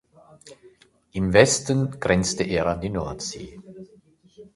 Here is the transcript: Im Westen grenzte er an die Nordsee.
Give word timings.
Im 1.11 1.31
Westen 1.31 1.99
grenzte 1.99 2.43
er 2.43 2.65
an 2.65 2.81
die 2.81 2.89
Nordsee. 2.89 3.61